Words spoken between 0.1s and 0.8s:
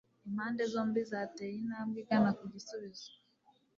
Impande